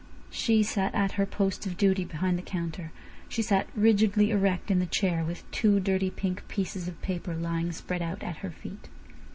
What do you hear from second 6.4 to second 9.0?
pieces of paper lying spread out at her feet.